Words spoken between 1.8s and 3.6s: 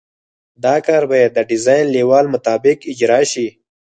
لیول مطابق اجرا شي